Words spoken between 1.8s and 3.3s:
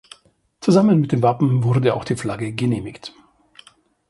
auch die Flagge genehmigt.